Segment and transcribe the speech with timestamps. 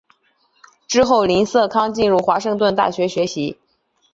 [0.87, 3.59] 之后林瑟康进入华盛顿大学学习。